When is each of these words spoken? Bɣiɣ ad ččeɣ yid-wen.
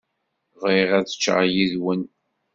Bɣiɣ 0.59 0.89
ad 0.99 1.07
ččeɣ 1.17 1.39
yid-wen. 1.53 2.01